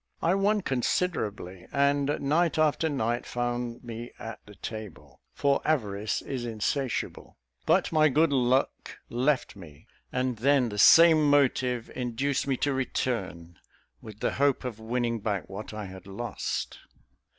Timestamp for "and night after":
1.71-2.89